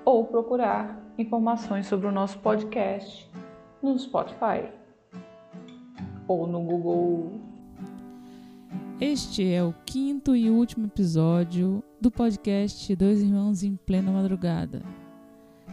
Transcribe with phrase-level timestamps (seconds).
[0.03, 3.29] Ou procurar informações sobre o nosso podcast
[3.81, 4.71] no Spotify
[6.27, 7.39] ou no Google.
[8.99, 14.81] Este é o quinto e último episódio do podcast Dois Irmãos em Plena Madrugada.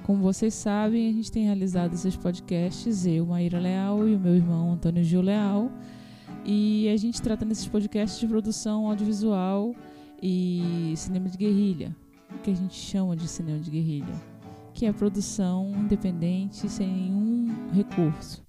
[0.02, 4.34] Como vocês sabem, a gente tem realizado esses podcasts, eu, Maíra Leal, e o meu
[4.34, 5.70] irmão Antônio Gil Leal
[6.44, 9.74] e a gente trata nesses podcasts de produção audiovisual
[10.22, 11.96] e cinema de guerrilha,
[12.30, 14.14] o que a gente chama de cinema de guerrilha,
[14.74, 18.44] que é produção independente sem nenhum recurso.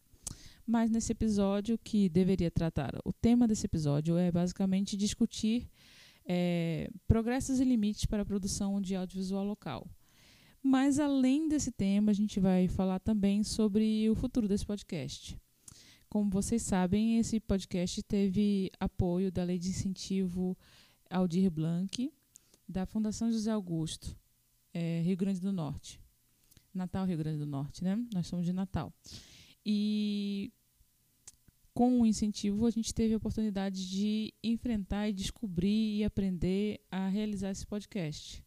[0.68, 5.70] Mas nesse episódio que deveria tratar, o tema desse episódio é basicamente discutir
[6.26, 9.88] é, progressos e limites para a produção de audiovisual local.
[10.62, 15.38] Mas além desse tema, a gente vai falar também sobre o futuro desse podcast.
[16.10, 20.58] Como vocês sabem, esse podcast teve apoio da Lei de Incentivo
[21.10, 22.12] Aldir Blanc,
[22.68, 24.18] da Fundação José Augusto,
[24.74, 26.00] é, Rio Grande do Norte.
[26.74, 27.98] Natal, Rio Grande do Norte, né?
[28.14, 28.94] Nós somos de Natal.
[29.66, 30.52] E
[31.74, 37.08] com o incentivo, a gente teve a oportunidade de enfrentar e descobrir e aprender a
[37.08, 38.44] realizar esse podcast.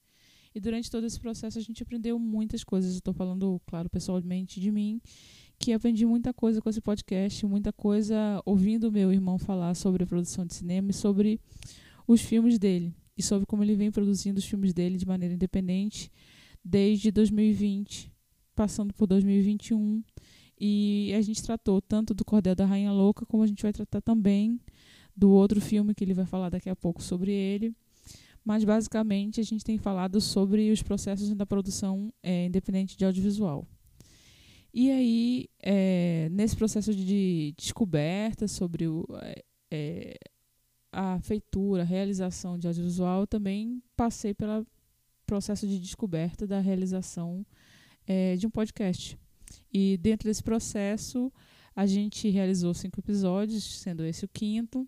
[0.54, 2.94] E durante todo esse processo, a gente aprendeu muitas coisas.
[2.94, 5.00] Estou falando, claro, pessoalmente de mim
[5.58, 10.06] que aprendi muita coisa com esse podcast, muita coisa ouvindo meu irmão falar sobre a
[10.06, 11.40] produção de cinema e sobre
[12.06, 16.10] os filmes dele e sobre como ele vem produzindo os filmes dele de maneira independente
[16.64, 18.12] desde 2020,
[18.54, 20.02] passando por 2021.
[20.60, 24.00] E a gente tratou tanto do Cordel da Rainha Louca, como a gente vai tratar
[24.00, 24.60] também
[25.16, 27.74] do outro filme que ele vai falar daqui a pouco sobre ele.
[28.44, 33.66] Mas basicamente a gente tem falado sobre os processos da produção é, independente de audiovisual.
[34.72, 39.06] E aí, é, nesse processo de descoberta sobre o,
[39.70, 40.18] é,
[40.92, 44.66] a feitura, a realização de audiovisual, também passei pelo
[45.26, 47.44] processo de descoberta da realização
[48.06, 49.18] é, de um podcast.
[49.72, 51.32] E dentro desse processo,
[51.74, 54.86] a gente realizou cinco episódios, sendo esse o quinto.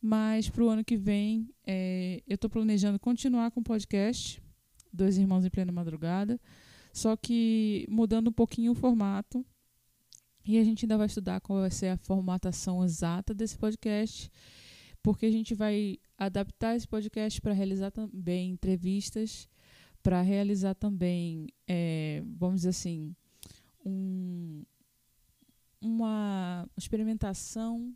[0.00, 4.42] Mas para o ano que vem, é, eu estou planejando continuar com o podcast,
[4.90, 6.40] Dois Irmãos em Plena Madrugada
[7.00, 9.44] só que mudando um pouquinho o formato.
[10.44, 14.30] E a gente ainda vai estudar qual vai ser a formatação exata desse podcast,
[15.02, 19.48] porque a gente vai adaptar esse podcast para realizar também entrevistas,
[20.02, 23.16] para realizar também, é, vamos dizer assim,
[23.84, 24.62] um,
[25.80, 27.94] uma experimentação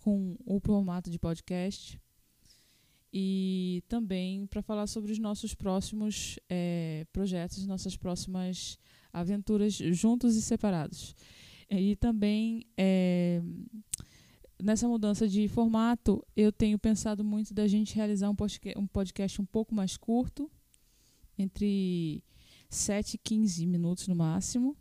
[0.00, 2.00] com o formato de podcast
[3.12, 8.78] e também para falar sobre os nossos próximos é, projetos, nossas próximas
[9.12, 11.14] aventuras juntos e separados.
[11.70, 13.42] E também é,
[14.62, 19.42] nessa mudança de formato, eu tenho pensado muito da gente realizar um podcast um, podcast
[19.42, 20.50] um pouco mais curto,
[21.36, 22.22] entre
[22.70, 24.76] 7 e 15 minutos no máximo.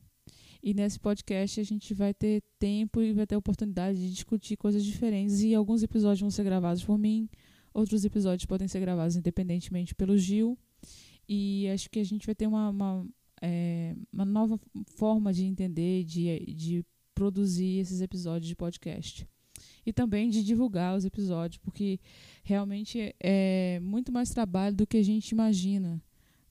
[0.64, 4.86] E nesse podcast a gente vai ter tempo e vai ter oportunidade de discutir coisas
[4.86, 5.42] diferentes.
[5.42, 7.28] E alguns episódios vão ser gravados por mim,
[7.74, 10.58] Outros episódios podem ser gravados independentemente pelo Gil.
[11.28, 13.08] E acho que a gente vai ter uma, uma,
[13.42, 14.60] é, uma nova
[14.98, 16.86] forma de entender, de, de
[17.16, 19.28] produzir esses episódios de podcast.
[19.86, 22.00] E também de divulgar os episódios, porque
[22.44, 26.02] realmente é muito mais trabalho do que a gente imagina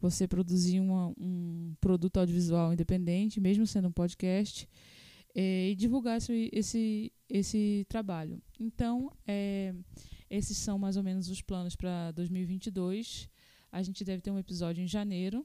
[0.00, 4.68] você produzir uma, um produto audiovisual independente, mesmo sendo um podcast,
[5.34, 8.40] é, e divulgar esse, esse, esse trabalho.
[8.58, 9.74] Então, é,
[10.30, 13.28] esses são mais ou menos os planos para 2022.
[13.72, 15.44] A gente deve ter um episódio em janeiro.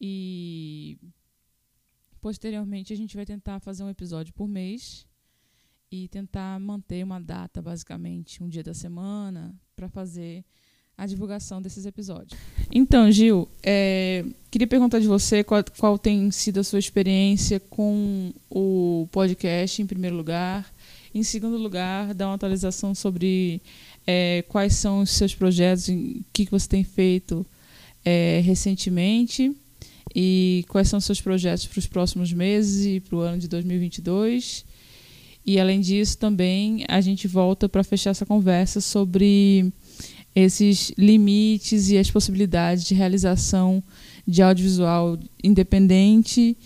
[0.00, 0.98] E
[2.20, 5.06] posteriormente a gente vai tentar fazer um episódio por mês.
[5.92, 10.44] e tentar manter uma data, basicamente, um dia da semana, para fazer
[10.96, 12.38] a divulgação desses episódios.
[12.70, 18.32] Então, Gil, é, queria perguntar de você qual, qual, tem sido a sua experiência com
[18.48, 20.72] o podcast, em primeiro lugar.
[21.12, 23.60] Em segundo lugar, dar uma atualização sobre
[24.06, 27.44] é, quais são os seus projetos, o que, que você tem feito
[28.04, 29.52] é, recentemente
[30.14, 33.48] e quais são os seus projetos para os próximos meses e para o ano de
[33.48, 34.64] 2022.
[35.44, 39.72] E além disso, também a gente volta para fechar essa conversa sobre
[40.34, 43.82] esses limites e as possibilidades de realização
[44.26, 46.56] de audiovisual independente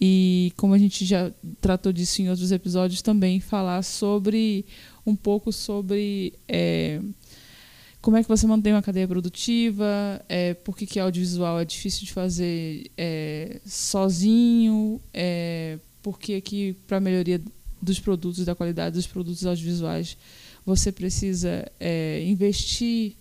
[0.00, 4.64] e como a gente já tratou disso em outros episódios também falar sobre
[5.04, 7.00] um pouco sobre é,
[8.00, 12.06] como é que você mantém uma cadeia produtiva, é, por que, que audiovisual é difícil
[12.06, 17.40] de fazer é, sozinho, é, por que, que para a melhoria
[17.82, 20.16] dos produtos, da qualidade dos produtos audiovisuais,
[20.64, 23.16] você precisa é, investir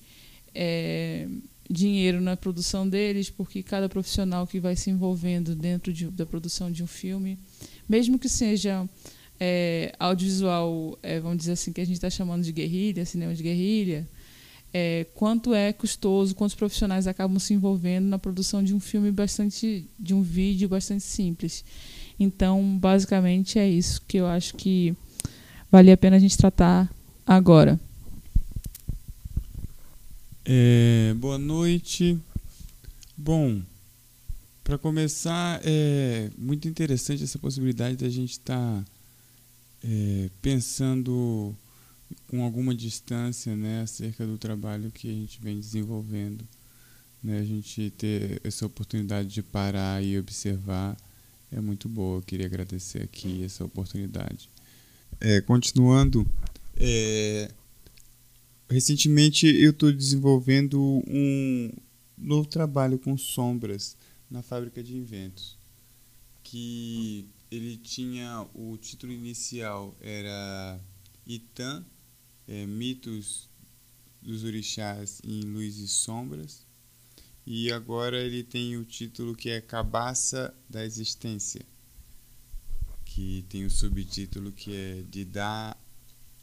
[0.54, 1.28] é,
[1.70, 6.72] dinheiro na produção deles, porque cada profissional que vai se envolvendo dentro de, da produção
[6.72, 7.38] de um filme,
[7.88, 8.88] mesmo que seja
[9.40, 13.44] é, audiovisual, é, vamos dizer assim, que a gente está chamando de guerrilha, cinema de
[13.44, 14.08] guerrilha,
[14.74, 19.86] é, quanto é custoso, quantos profissionais acabam se envolvendo na produção de um filme bastante,
[20.00, 21.64] de um vídeo bastante simples.
[22.20, 24.96] Então, basicamente é isso que eu acho que
[25.72, 26.90] vale a pena a gente tratar
[27.26, 27.80] agora.
[30.50, 32.18] É, boa noite.
[33.18, 33.62] Bom,
[34.64, 38.86] para começar, é muito interessante essa possibilidade da gente estar tá,
[39.84, 41.54] é, pensando
[42.30, 46.48] com alguma distância né, acerca do trabalho que a gente vem desenvolvendo.
[47.22, 50.96] Né, a gente ter essa oportunidade de parar e observar
[51.52, 52.20] é muito boa.
[52.20, 54.50] Eu queria agradecer aqui essa oportunidade.
[55.20, 56.26] É, continuando,
[56.78, 57.52] é,
[58.70, 61.72] recentemente eu estou desenvolvendo um
[62.18, 63.96] novo trabalho com sombras
[64.30, 65.58] na fábrica de inventos,
[66.44, 70.80] que ele tinha o título inicial era
[71.26, 71.86] Itan
[72.48, 73.50] é, mitos
[74.22, 76.66] dos orixás em luz e sombras.
[77.46, 81.66] E agora ele tem o título que é Cabaça da Existência,
[83.06, 85.78] que tem o subtítulo que é Didá,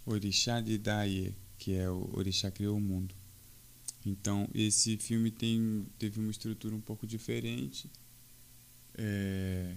[0.07, 3.15] Orixá Didaye, que é o Orixá criou o mundo.
[4.05, 7.91] Então esse filme tem, teve uma estrutura um pouco diferente
[8.95, 9.77] é,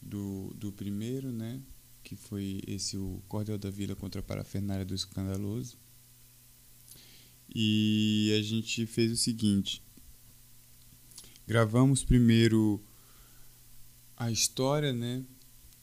[0.00, 1.60] do, do primeiro, né?
[2.06, 5.76] que foi esse o Cordel da Vila contra a Parafernália do Escandaloso.
[7.52, 9.82] E a gente fez o seguinte:
[11.44, 12.80] gravamos primeiro
[14.16, 15.24] a história, né?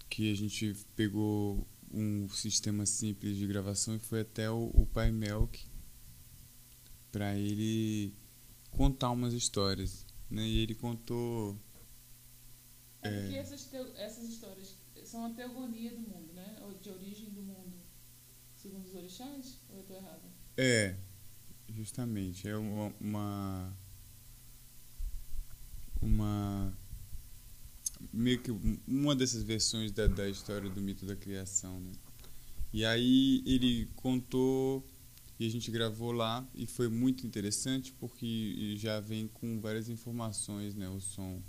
[0.10, 5.12] Que a gente pegou um sistema simples de gravação e foi até o, o Pai
[5.12, 5.64] Melk
[7.12, 8.14] para ele
[8.72, 10.42] contar umas histórias, né?
[10.42, 11.56] E ele contou.
[13.04, 14.76] É, é porque essas, essas histórias
[15.06, 16.58] são a teogonia do mundo, né?
[16.82, 17.78] De origem do mundo,
[18.56, 19.60] segundo os orixás?
[19.70, 20.24] Ou eu estou errado?
[20.58, 20.96] É,
[21.70, 22.48] justamente.
[22.48, 23.78] É uma, uma.
[26.02, 26.78] Uma.
[28.12, 28.52] Meio que
[28.88, 31.92] uma dessas versões da, da história do mito da criação, né?
[32.74, 34.86] E aí ele contou
[35.40, 40.76] e a gente gravou lá e foi muito interessante porque já vem com várias informações,
[40.76, 40.90] né?
[40.90, 41.42] O som,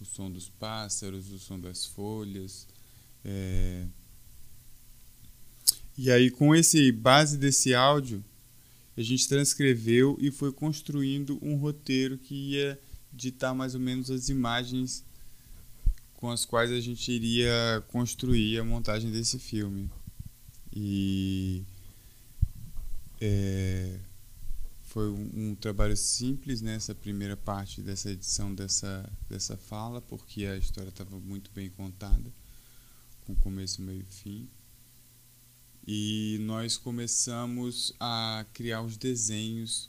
[0.00, 2.66] o som dos pássaros, o som das folhas,
[3.24, 3.86] é...
[5.96, 8.24] E aí, com esse base desse áudio,
[8.96, 12.80] a gente transcreveu e foi construindo um roteiro que ia
[13.12, 15.04] ditar mais ou menos as imagens
[16.18, 19.88] com as quais a gente iria construir a montagem desse filme.
[20.74, 21.62] E
[23.20, 24.00] é,
[24.82, 30.56] foi um, um, trabalho simples nessa primeira parte dessa edição dessa, dessa fala, porque a
[30.56, 32.32] história estava muito bem contada
[33.24, 34.48] com começo, meio e fim.
[35.86, 39.88] E nós começamos a criar os desenhos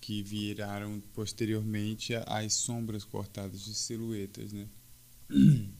[0.00, 4.66] que viraram posteriormente as sombras cortadas de silhuetas, né?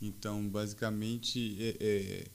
[0.00, 2.26] Então, basicamente, é, é,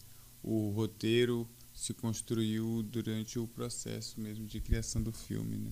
[0.43, 5.69] o roteiro se construiu durante o processo mesmo de criação do filme, né?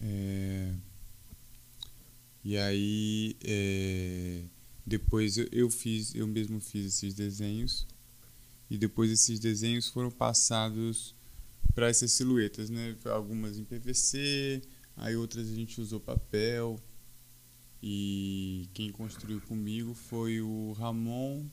[0.00, 0.74] É,
[2.44, 4.42] e aí, é,
[4.84, 7.86] depois eu, eu fiz, eu mesmo fiz esses desenhos
[8.68, 11.14] e depois esses desenhos foram passados
[11.72, 12.96] para essas silhuetas, né?
[13.04, 14.60] Algumas em PVC,
[14.96, 16.80] aí outras a gente usou papel.
[17.82, 21.44] E quem construiu comigo foi o Ramon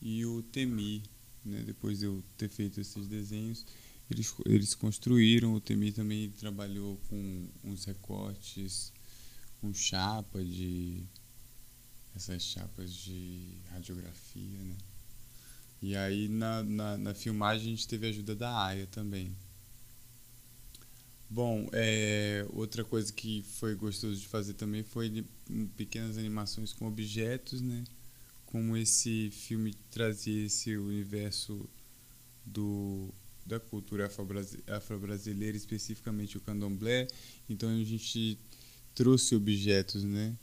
[0.00, 1.02] e o Temi.
[1.44, 3.66] né, depois de eu ter feito esses desenhos,
[4.10, 5.54] eles, eles construíram.
[5.54, 8.92] O Temi também trabalhou com uns recortes,
[9.60, 11.02] com chapa de.
[12.14, 14.76] essas chapas de radiografia, né?
[15.82, 19.34] E aí na, na, na filmagem a gente teve a ajuda da Aya também.
[21.32, 25.24] Bom, é, outra coisa que foi gostoso de fazer também foi
[25.76, 27.84] pequenas animações com objetos, né?
[28.46, 31.70] Como esse filme trazia esse universo
[32.44, 33.14] do,
[33.46, 34.10] da cultura
[34.66, 37.06] afro-brasileira, especificamente o candomblé.
[37.48, 38.36] Então a gente
[38.92, 40.36] trouxe objetos, né?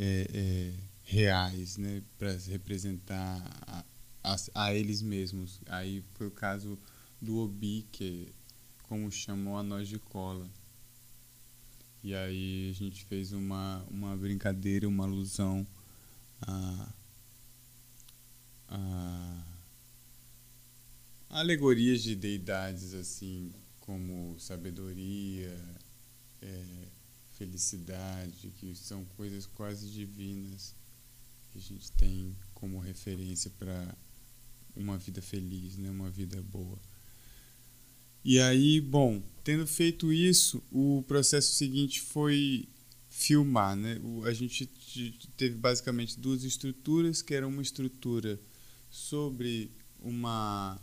[0.00, 0.72] É, é,
[1.04, 2.02] reais, né?
[2.18, 3.84] Para representar a,
[4.24, 5.60] a, a eles mesmos.
[5.66, 6.76] Aí foi o caso
[7.20, 8.32] do Obi, que
[8.92, 10.46] como chamou a nós de cola.
[12.04, 15.66] E aí a gente fez uma, uma brincadeira, uma alusão
[16.42, 16.92] a,
[18.68, 19.44] a,
[21.30, 25.58] alegorias de deidades assim como sabedoria,
[26.42, 26.88] é,
[27.38, 30.74] felicidade, que são coisas quase divinas
[31.50, 33.96] que a gente tem como referência para
[34.76, 35.90] uma vida feliz, né?
[35.90, 36.78] uma vida boa.
[38.24, 42.68] E aí, bom, tendo feito isso, o processo seguinte foi
[43.08, 44.00] filmar, né?
[44.24, 44.66] A gente
[45.36, 48.40] teve basicamente duas estruturas, que era uma estrutura
[48.90, 50.80] sobre uma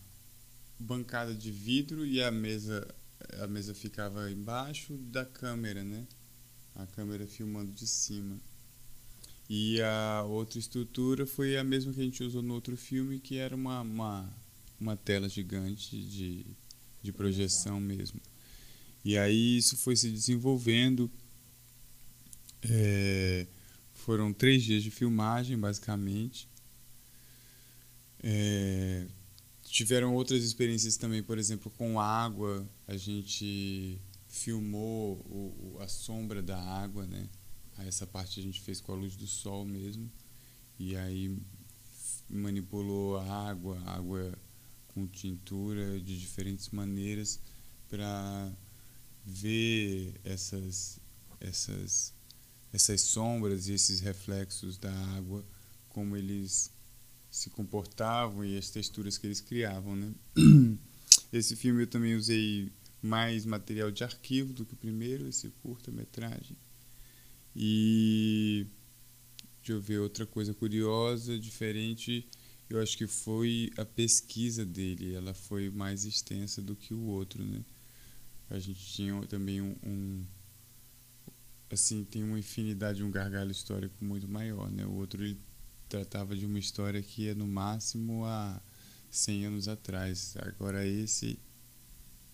[0.80, 2.88] bancada de vidro e a mesa
[3.38, 6.08] a mesa ficava embaixo da câmera, né?
[6.76, 8.40] A câmera filmando de cima.
[9.50, 13.38] E a outra estrutura foi a mesma que a gente usou no outro filme, que
[13.38, 14.34] era uma, uma,
[14.80, 16.46] uma tela gigante de
[17.02, 18.20] de projeção mesmo.
[19.04, 21.10] E aí isso foi se desenvolvendo.
[22.62, 23.48] É,
[23.94, 26.48] foram três dias de filmagem, basicamente.
[28.22, 29.08] É,
[29.64, 32.68] tiveram outras experiências também, por exemplo, com água.
[32.88, 37.30] A gente filmou o, a sombra da água, né?
[37.80, 40.12] Essa parte a gente fez com a luz do sol mesmo.
[40.78, 41.38] E aí
[42.30, 44.38] manipulou a água, a água
[44.90, 47.40] com tintura de diferentes maneiras
[47.90, 48.52] para
[49.26, 51.00] ver essas
[51.40, 52.14] essas
[52.72, 55.44] essas sombras e esses reflexos da água
[55.90, 56.72] como eles
[57.32, 60.14] se comportavam e as texturas que eles criavam, né?
[61.32, 66.58] Esse filme eu também usei mais material de arquivo do que o primeiro, esse curta-metragem.
[67.56, 68.66] E
[69.58, 72.28] deixa eu ver outra coisa curiosa, diferente
[72.70, 77.44] eu acho que foi a pesquisa dele, ela foi mais extensa do que o outro,
[77.44, 77.64] né?
[78.50, 80.24] A gente tinha também um, um
[81.72, 84.86] assim, tem uma infinidade, um gargalo histórico muito maior, né?
[84.86, 85.38] O outro ele
[85.88, 88.62] tratava de uma história que é no máximo há
[89.10, 90.36] 100 anos atrás.
[90.38, 91.40] Agora esse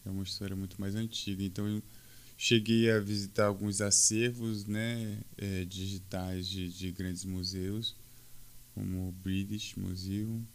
[0.05, 1.43] é uma história muito mais antiga.
[1.43, 1.81] Então eu
[2.37, 7.95] cheguei a visitar alguns acervos, né, é, digitais de, de grandes museus
[8.75, 10.45] como o British Museum.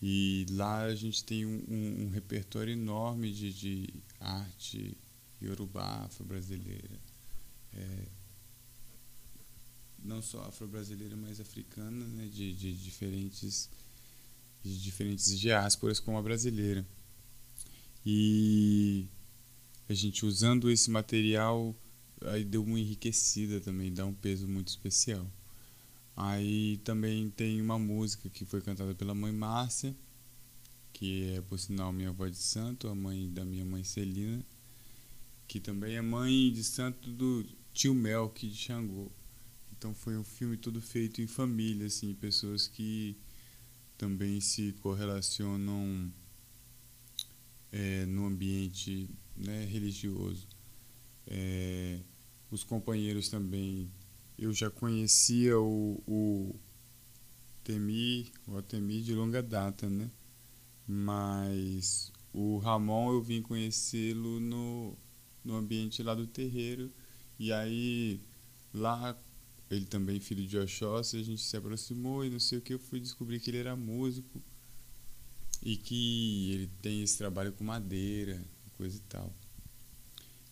[0.00, 4.96] E lá a gente tem um, um, um repertório enorme de, de arte
[5.40, 7.00] iorubá, afro-brasileira.
[7.72, 8.08] É,
[10.02, 13.68] não só afro-brasileira, mas africana, né, de, de, diferentes,
[14.62, 16.86] de diferentes diásporas como a brasileira.
[18.06, 19.08] E
[19.88, 21.74] a gente usando esse material
[22.26, 25.30] aí deu uma enriquecida também, dá um peso muito especial.
[26.16, 29.94] Aí também tem uma música que foi cantada pela mãe Márcia,
[30.92, 34.44] que é, por sinal, minha avó de santo, a mãe da minha mãe Celina,
[35.48, 39.10] que também é mãe de santo do tio Melk de Xangô.
[39.72, 43.16] Então foi um filme todo feito em família, assim, pessoas que
[43.98, 46.12] também se correlacionam
[47.72, 50.46] é, no ambiente né, religioso.
[51.26, 51.98] É,
[52.50, 53.90] os companheiros também
[54.38, 56.54] eu já conhecia o, o
[57.62, 60.10] Temi, o Atemi de longa data, né?
[60.86, 64.96] Mas o Ramon eu vim conhecê-lo no,
[65.44, 66.90] no ambiente lá do terreiro.
[67.38, 68.20] E aí
[68.72, 69.16] lá
[69.70, 72.78] ele também filho de Oxóssi, a gente se aproximou e não sei o que, eu
[72.78, 74.42] fui descobrir que ele era músico
[75.62, 78.40] e que ele tem esse trabalho com madeira,
[78.76, 79.32] coisa e tal.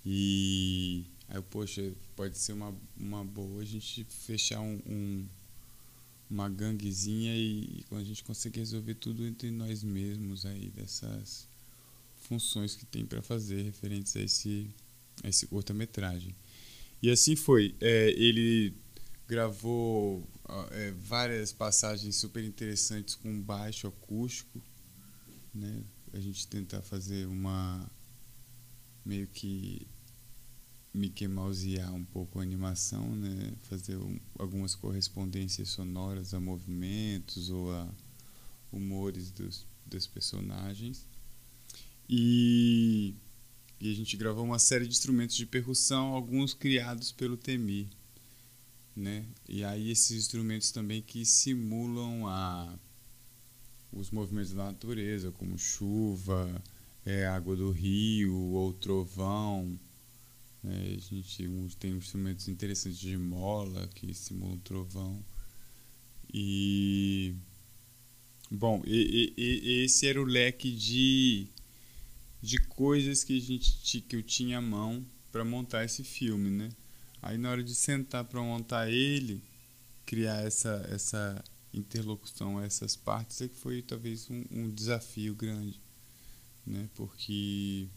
[0.05, 5.27] E Aí poxa, pode ser uma, uma boa a gente fechar um, um
[6.29, 11.47] uma ganguezinha e, quando a gente conseguir resolver tudo entre nós mesmos aí, dessas
[12.17, 14.71] funções que tem para fazer referentes a esse,
[15.23, 16.35] a esse curta-metragem.
[17.03, 17.75] E assim foi.
[17.81, 18.75] É, ele
[19.27, 20.27] gravou
[20.71, 24.63] é, várias passagens super interessantes com baixo acústico,
[25.55, 25.83] né?
[26.13, 27.91] A gente tentar fazer uma
[29.05, 29.87] meio que
[30.95, 33.53] Mickey Mousear um pouco a animação, né?
[33.63, 37.89] Fazer um, algumas correspondências sonoras a movimentos ou a
[38.71, 41.07] humores dos, dos personagens.
[42.09, 43.15] E,
[43.81, 47.89] e a gente gravou uma série de instrumentos de percussão, alguns criados pelo Temi
[48.95, 49.25] né?
[49.49, 52.79] E aí esses instrumentos também que simulam a
[53.93, 56.63] os movimentos da natureza, como chuva,
[57.05, 59.79] é, água do rio ou trovão.
[60.63, 60.97] Né?
[60.97, 65.25] A gente tem instrumentos interessantes de mola que simulam trovão.
[66.33, 67.35] E
[68.51, 71.49] bom, e, e, esse era o leque de
[72.43, 76.71] de coisas que a gente que eu tinha à mão para montar esse filme, né?
[77.23, 79.43] Aí na hora de sentar para montar ele,
[80.05, 85.81] criar essa, essa interlocução, essas partes, é que foi talvez um, um desafio grande,
[86.67, 86.89] né?
[86.95, 87.89] Porque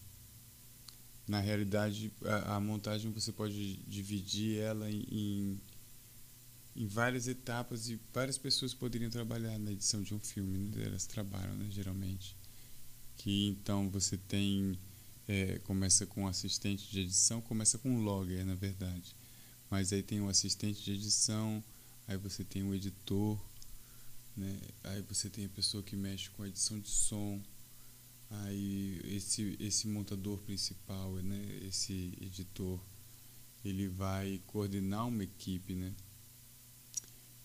[1.27, 5.60] na realidade a, a, montagem você pode dividir ela em,
[6.75, 10.86] em, várias etapas e várias pessoas poderiam trabalhar na edição de um filme, né?
[10.86, 12.36] elas trabalham né, geralmente.
[13.17, 14.77] Que então você tem
[15.27, 19.15] é, começa com assistente de edição, começa com logger, na verdade.
[19.70, 21.63] Mas aí tem o assistente de edição,
[22.08, 23.39] aí você tem o editor,
[24.38, 24.60] né?
[24.84, 27.41] aí você tem a pessoa que mexe com a edição de som,
[28.29, 31.60] aí esse, esse montador principal, né?
[31.67, 32.79] esse editor,
[33.63, 35.94] ele vai coordenar uma equipe, né?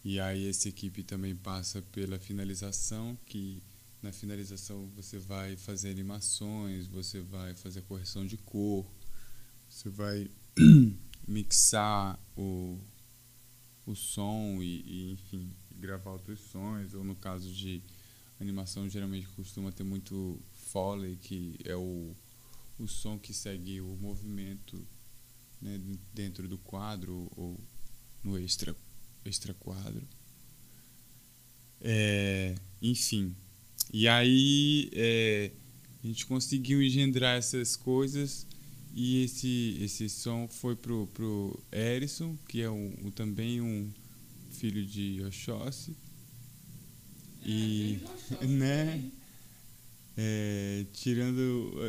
[0.02, 3.62] E aí essa equipe também passa pela finalização, que
[4.02, 8.86] na finalização você vai fazer animações, você vai fazer correção de cor,
[9.68, 10.30] você vai
[11.28, 12.78] mixar o,
[13.86, 17.82] o som e, e, enfim, gravar outros sons, ou no caso de
[18.40, 22.14] animação geralmente costuma ter muito foley, que é o,
[22.78, 24.86] o som que segue o movimento
[25.60, 25.80] né,
[26.14, 27.60] dentro do quadro ou
[28.24, 28.74] no extra,
[29.24, 30.06] extra quadro.
[31.80, 33.34] É, enfim,
[33.92, 35.50] e aí é,
[36.02, 38.46] a gente conseguiu engendrar essas coisas
[38.94, 43.90] e esse, esse som foi pro, pro Erison, que é um, um também um
[44.50, 45.96] filho de Oxóssi.
[47.44, 47.98] E,
[48.42, 49.02] né?
[50.16, 51.40] É, tirando,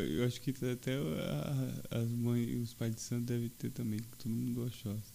[0.08, 0.94] eu acho que até
[1.90, 5.12] as mães, os pais de santo devem ter também, todo mundo Oxóssi.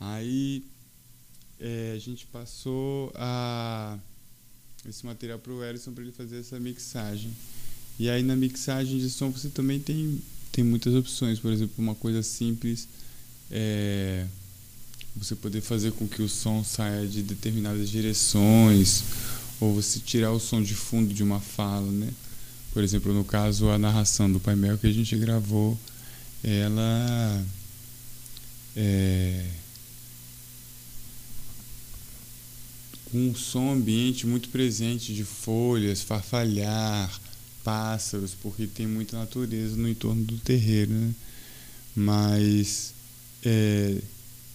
[0.00, 0.64] Aí
[1.60, 3.98] é, a gente passou a
[4.88, 7.32] esse material para o Erison para ele fazer essa mixagem.
[7.98, 11.40] E aí na mixagem de som você também tem, tem muitas opções.
[11.40, 12.88] Por exemplo, uma coisa simples
[13.50, 14.26] é
[15.18, 19.02] você poder fazer com que o som saia de determinadas direções
[19.60, 22.08] ou você tirar o som de fundo de uma fala, né?
[22.72, 25.76] Por exemplo, no caso a narração do Pai Mel que a gente gravou,
[26.44, 27.44] ela
[28.76, 29.44] é,
[33.10, 37.20] com um som ambiente muito presente de folhas, farfalhar,
[37.64, 41.14] pássaros, porque tem muita natureza no entorno do terreiro, né?
[41.96, 42.92] Mas
[43.44, 43.96] é,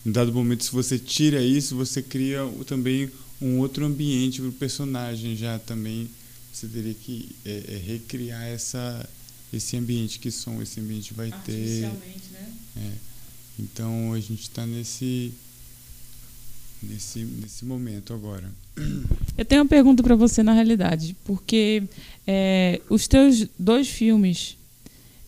[0.06, 3.10] em dado momento, se você tira isso, você cria também
[3.42, 5.36] um outro ambiente para o personagem.
[5.36, 6.10] Já também
[6.52, 9.10] você teria que é, é, recriar essa,
[9.54, 11.82] esse ambiente que som esse ambiente vai ter.
[11.82, 12.54] Né?
[12.78, 12.92] É.
[13.60, 15.34] Então a gente está nesse
[16.84, 18.52] nesse, nesse momento agora.
[19.38, 21.84] Eu tenho uma pergunta para você na realidade, porque
[22.28, 24.58] é, os teus dois filmes,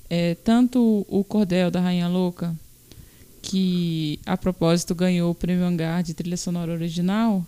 [0.09, 2.55] é, tanto o Cordel da Rainha Louca,
[3.45, 7.45] que a propósito ganhou o Prêmio Hangar de trilha sonora original,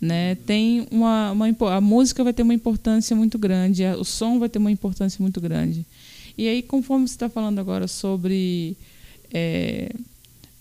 [0.00, 4.48] né, tem uma, uma a música vai ter uma importância muito grande, o som vai
[4.48, 5.84] ter uma importância muito grande.
[6.38, 8.78] E aí, conforme você está falando agora sobre
[9.30, 9.92] é,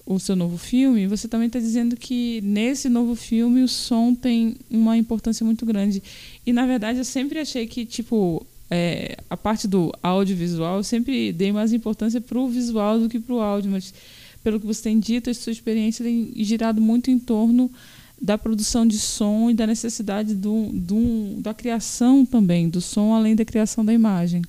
[0.06, 4.58] o seu novo filme, você também está dizendo que nesse novo filme o som tem
[4.69, 6.04] uma importância muito grande.
[6.45, 11.32] E na verdade eu sempre achei que, tipo, é, a parte do audiovisual, eu sempre
[11.32, 13.93] dei mais importância para o visual do que para o áudio, mas
[14.50, 17.72] pelo que você tem dito, a sua experiência tem girado muito em torno
[18.20, 23.36] da produção de som e da necessidade do, do, da criação também do som, além
[23.36, 24.42] da criação da imagem.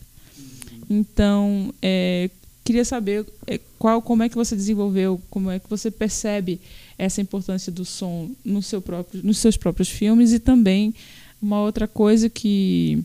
[0.89, 2.31] Então, é,
[2.65, 6.59] queria saber é, qual, como é que você desenvolveu, como é que você percebe
[6.97, 10.95] essa importância do som no seu próprio, nos seus próprios filmes e também
[11.43, 13.05] uma outra coisa que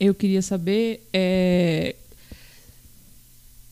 [0.00, 1.94] eu queria saber é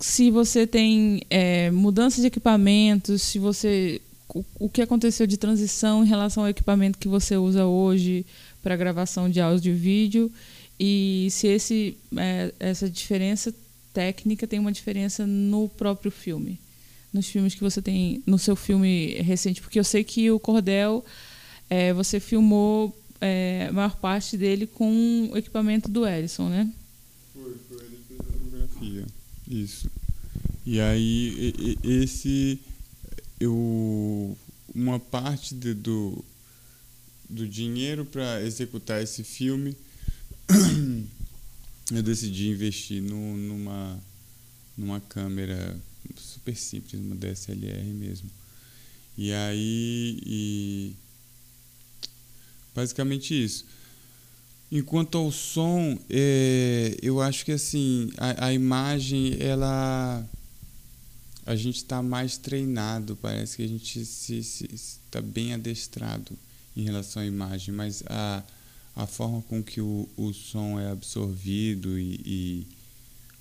[0.01, 4.01] se você tem é, mudança de equipamentos, se você
[4.35, 8.25] o, o que aconteceu de transição em relação ao equipamento que você usa hoje
[8.63, 10.33] para gravação de áudio e vídeo
[10.79, 13.55] e se esse, é, essa diferença
[13.93, 16.59] técnica tem uma diferença no próprio filme,
[17.13, 21.05] nos filmes que você tem, no seu filme recente, porque eu sei que o Cordel
[21.69, 26.71] é, você filmou é, a maior parte dele com o equipamento do Ellison, né?
[27.35, 29.07] Foi, foi ele fez a fotografia,
[29.51, 29.91] isso.
[30.65, 32.61] E aí esse
[33.39, 34.37] eu
[34.75, 36.25] uma parte de, do
[37.29, 39.77] do dinheiro para executar esse filme
[41.93, 44.01] eu decidi investir no, numa
[44.77, 45.79] numa câmera
[46.17, 48.31] super simples, uma DSLR mesmo.
[49.17, 50.93] E aí e
[52.75, 53.67] basicamente isso.
[54.73, 60.25] Enquanto ao som, é, eu acho que assim a, a imagem ela
[61.45, 66.39] a gente está mais treinado, parece que a gente está bem adestrado
[66.77, 68.45] em relação à imagem, mas a,
[68.95, 72.67] a forma com que o, o som é absorvido e, e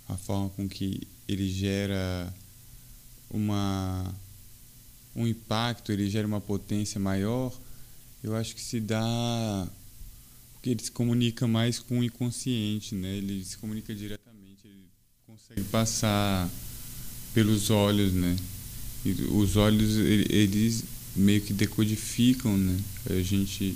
[0.07, 2.33] a forma com que ele gera
[3.29, 4.11] uma
[5.15, 7.53] um impacto, ele gera uma potência maior,
[8.23, 9.67] eu acho que se dá
[10.60, 13.15] porque ele se comunica mais com o inconsciente, né?
[13.15, 14.89] Ele se comunica diretamente, ele
[15.26, 16.50] consegue passar
[17.34, 18.36] pelos olhos, né?
[19.06, 20.84] E os olhos eles
[21.15, 22.78] meio que decodificam, né?
[23.10, 23.76] A gente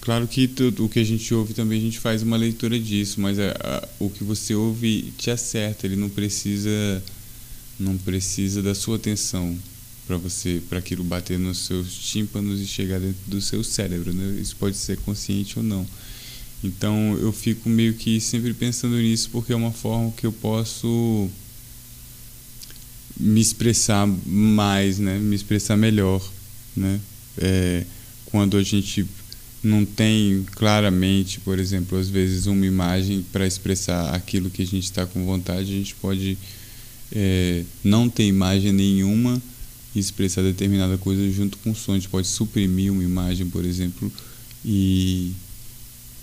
[0.00, 3.20] Claro que tudo, o que a gente ouve também a gente faz uma leitura disso,
[3.20, 7.02] mas a, a, o que você ouve te acerta, ele não precisa
[7.78, 9.56] não precisa da sua atenção
[10.06, 14.40] para você para aquilo bater nos seus tímpanos e chegar dentro do seu cérebro, né?
[14.40, 15.86] Isso pode ser consciente ou não.
[16.62, 21.28] Então eu fico meio que sempre pensando nisso porque é uma forma que eu posso
[23.18, 25.18] me expressar mais, né?
[25.18, 26.22] Me expressar melhor,
[26.76, 27.00] né?
[27.38, 27.84] É,
[28.26, 29.06] quando a gente
[29.62, 34.84] não tem claramente, por exemplo, às vezes uma imagem para expressar aquilo que a gente
[34.84, 36.36] está com vontade, a gente pode
[37.12, 39.40] é, não ter imagem nenhuma
[39.94, 41.92] e expressar determinada coisa junto com o som.
[41.92, 44.10] A gente pode suprimir uma imagem, por exemplo,
[44.64, 45.32] e,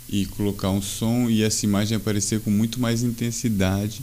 [0.10, 4.02] e colocar um som e essa imagem aparecer com muito mais intensidade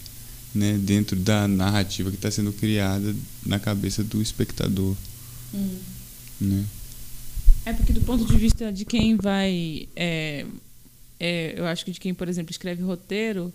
[0.55, 4.97] né, dentro da narrativa que está sendo criada na cabeça do espectador.
[5.55, 5.79] Hum.
[6.41, 6.65] Né?
[7.65, 10.47] É porque do ponto de vista de quem vai, é,
[11.19, 13.53] é, eu acho que de quem, por exemplo, escreve roteiro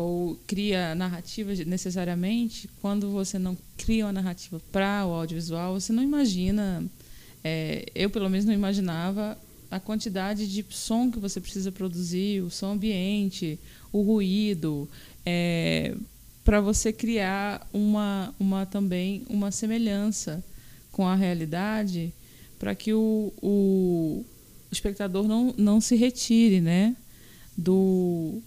[0.00, 6.02] ou cria narrativa necessariamente, quando você não cria uma narrativa para o audiovisual, você não
[6.02, 6.84] imagina,
[7.44, 9.38] é, eu pelo menos não imaginava
[9.70, 13.58] a quantidade de som que você precisa produzir, o som ambiente,
[13.92, 14.88] o ruído,
[15.24, 15.94] é,
[16.44, 20.42] para você criar uma, uma também uma semelhança
[20.90, 22.12] com a realidade
[22.58, 24.24] para que o, o,
[24.70, 26.96] espectador não, não se retire né,
[27.56, 28.42] do,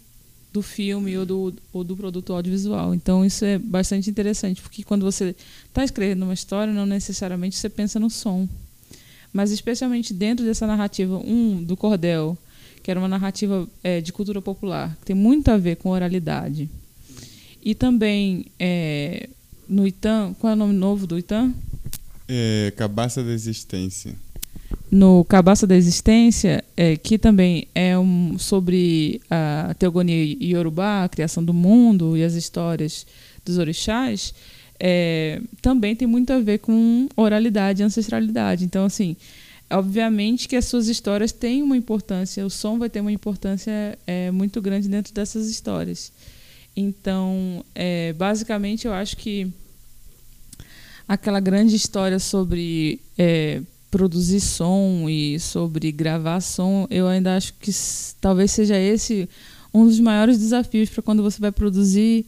[0.53, 2.93] do filme ou do, ou do produto audiovisual.
[2.93, 5.35] Então, isso é bastante interessante, porque quando você
[5.67, 8.47] está escrevendo uma história, não necessariamente você pensa no som.
[9.33, 12.37] Mas, especialmente dentro dessa narrativa, um, do Cordel,
[12.83, 16.69] que era uma narrativa é, de cultura popular, que tem muito a ver com oralidade
[17.63, 19.29] e também é,
[19.67, 21.53] no Itam, qual é o nome novo do Itam?
[22.27, 24.13] É, Cabaça da Existência.
[24.93, 31.43] No Cabaça da Existência, é, que também é um, sobre a teogonia iorubá, a criação
[31.43, 33.03] do mundo e as histórias
[33.43, 34.35] dos orixás,
[34.79, 38.65] é, também tem muito a ver com oralidade e ancestralidade.
[38.65, 39.15] Então, assim,
[39.67, 44.29] obviamente que as suas histórias têm uma importância, o som vai ter uma importância é,
[44.29, 46.11] muito grande dentro dessas histórias.
[46.77, 49.51] Então, é, basicamente, eu acho que
[51.07, 53.59] aquela grande história sobre é,
[53.93, 57.69] produzir som e sobre gravar som, eu ainda acho que
[58.19, 59.29] talvez seja esse
[59.71, 62.25] um dos maiores desafios para quando você vai produzir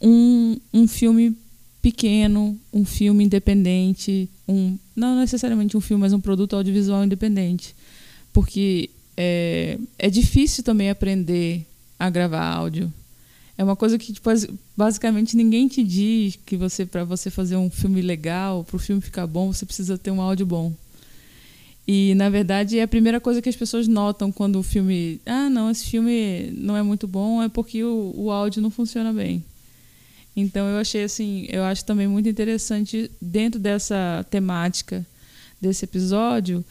[0.00, 1.36] um, um filme
[1.82, 7.76] pequeno, um filme independente, um não necessariamente um filme, mas um produto audiovisual independente,
[8.32, 11.66] porque é, é difícil também aprender
[11.98, 12.90] a gravar áudio.
[13.58, 14.30] É uma coisa que tipo,
[14.74, 19.02] basicamente ninguém te diz que você para você fazer um filme legal, para o filme
[19.02, 20.72] ficar bom, você precisa ter um áudio bom.
[21.86, 25.50] E na verdade é a primeira coisa que as pessoas notam quando o filme, ah,
[25.50, 29.44] não, esse filme não é muito bom, é porque o, o áudio não funciona bem.
[30.36, 35.04] Então eu achei assim, eu acho também muito interessante dentro dessa temática
[35.60, 36.64] desse episódio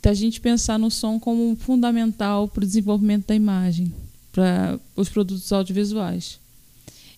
[0.00, 3.92] da gente pensar no som como fundamental para o desenvolvimento da imagem
[4.32, 6.38] para os produtos audiovisuais.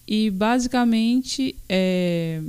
[0.08, 2.40] E basicamente é,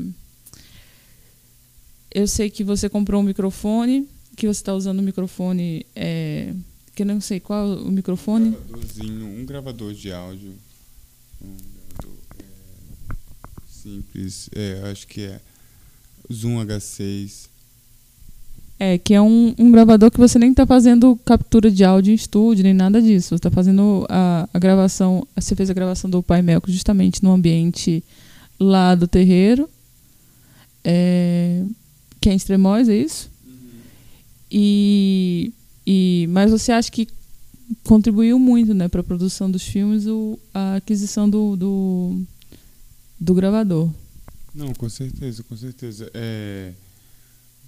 [2.14, 5.86] eu sei que você comprou um microfone, que você está usando um microfone.
[5.96, 6.54] É,
[6.94, 8.50] que eu não sei qual o microfone.
[8.50, 10.54] Um gravadorzinho, um gravador de áudio.
[11.42, 11.56] Um
[11.98, 12.44] gravador é,
[13.68, 14.50] simples.
[14.54, 15.40] É, acho que é
[16.32, 17.50] Zoom H6.
[18.78, 22.16] É, que é um, um gravador que você nem está fazendo captura de áudio em
[22.16, 23.30] estúdio, nem nada disso.
[23.30, 25.26] Você está fazendo a, a gravação.
[25.36, 28.04] Você fez a gravação do Pai Melco justamente no ambiente
[28.60, 29.70] lá do terreiro.
[30.84, 31.64] É,
[32.22, 33.30] que é em Extremóis, é isso?
[33.46, 33.70] Uhum.
[34.50, 35.54] E,
[35.86, 37.08] e, mas você acha que
[37.84, 42.22] contribuiu muito né, para a produção dos filmes o, a aquisição do, do,
[43.20, 43.90] do gravador?
[44.54, 46.10] Não, com certeza, com certeza.
[46.14, 46.74] É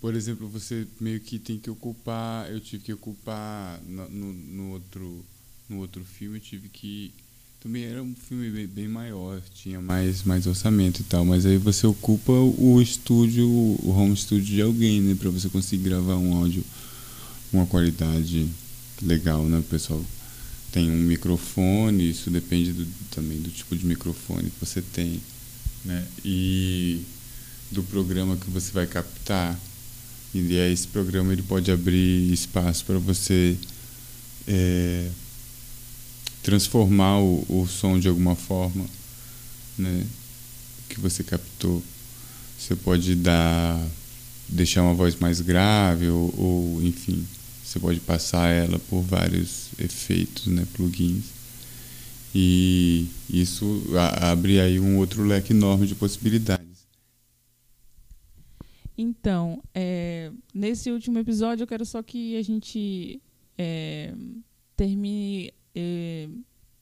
[0.04, 4.72] por exemplo, você meio que tem que ocupar, eu tive que ocupar no, no, no
[4.74, 5.26] outro
[5.70, 7.14] no outro filme, eu tive que
[7.64, 11.58] também era um filme bem, bem, maior, tinha mais mais orçamento e tal, mas aí
[11.58, 16.36] você ocupa o estúdio, o home studio de alguém, né, para você conseguir gravar um
[16.36, 16.62] áudio
[17.54, 18.50] uma qualidade
[19.02, 20.04] legal, né, pessoal?
[20.74, 25.22] Tem um microfone, isso depende do, também do tipo de microfone que você tem,
[25.86, 26.06] né?
[26.26, 27.02] E
[27.72, 29.58] do programa que você vai captar
[30.34, 33.56] e aí esse programa ele pode abrir espaço para você
[34.48, 35.10] é,
[36.44, 38.86] transformar o, o som de alguma forma,
[39.78, 40.06] né?
[40.90, 41.82] Que você captou.
[42.60, 43.84] Você pode dar,
[44.48, 47.26] deixar uma voz mais grave ou, ou enfim,
[47.64, 50.68] você pode passar ela por vários efeitos, né?
[50.74, 51.26] Plugins.
[52.36, 53.84] E isso
[54.22, 56.64] abre aí um outro leque enorme de possibilidades.
[58.98, 63.22] Então, é, nesse último episódio, eu quero só que a gente
[63.58, 64.14] é,
[64.76, 66.30] termine é,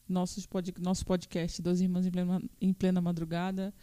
[0.08, 3.74] nossos pod, nosso podcast Dois Irmãos em plena, em plena Madrugada.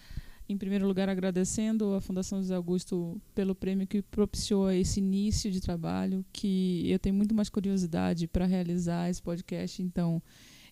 [0.48, 5.60] Em primeiro lugar, agradecendo à Fundação José Augusto pelo prêmio que propiciou esse início de
[5.60, 9.82] trabalho, que eu tenho muito mais curiosidade para realizar esse podcast.
[9.82, 10.22] Então,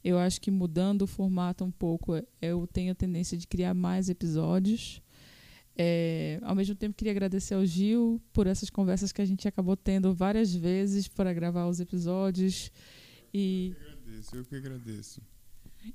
[0.03, 4.09] eu acho que mudando o formato um pouco, eu tenho a tendência de criar mais
[4.09, 5.03] episódios.
[5.77, 9.77] É, ao mesmo tempo, queria agradecer ao Gil por essas conversas que a gente acabou
[9.77, 12.73] tendo várias vezes para gravar os episódios.
[13.35, 13.75] E,
[14.07, 15.21] agradeço, eu que agradeço.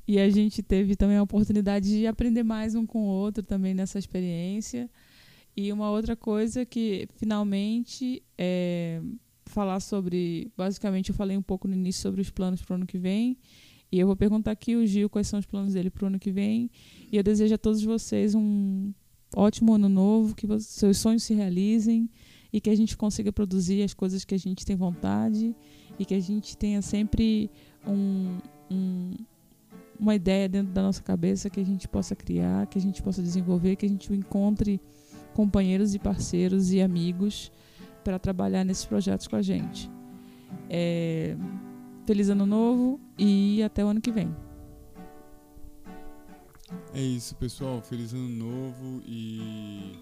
[0.07, 3.73] E a gente teve também a oportunidade de aprender mais um com o outro também
[3.73, 4.89] nessa experiência.
[5.55, 9.01] E uma outra coisa que, finalmente, é
[9.45, 10.51] falar sobre.
[10.55, 13.37] Basicamente, eu falei um pouco no início sobre os planos para o ano que vem.
[13.91, 16.19] E eu vou perguntar aqui ao Gil quais são os planos dele para o ano
[16.19, 16.69] que vem.
[17.11, 18.93] E eu desejo a todos vocês um
[19.35, 22.09] ótimo ano novo, que seus sonhos se realizem
[22.51, 25.55] e que a gente consiga produzir as coisas que a gente tem vontade
[25.97, 27.49] e que a gente tenha sempre
[27.87, 28.37] um,
[28.69, 29.11] um,
[29.99, 33.21] uma ideia dentro da nossa cabeça que a gente possa criar, que a gente possa
[33.21, 34.81] desenvolver, que a gente encontre
[35.33, 37.51] companheiros e parceiros e amigos
[38.03, 39.89] para trabalhar nesses projetos com a gente.
[40.69, 41.37] É,
[42.05, 44.35] feliz ano novo e até o ano que vem.
[46.93, 47.81] É isso, pessoal.
[47.81, 49.97] Feliz ano novo e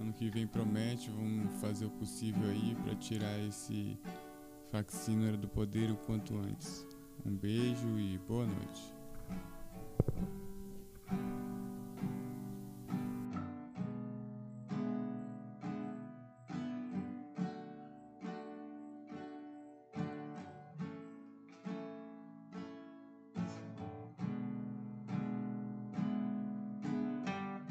[0.00, 3.98] Ano que vem promete, vamos fazer o possível aí para tirar esse
[4.70, 6.86] faxínora do poder o quanto antes.
[7.26, 8.94] Um beijo e boa noite.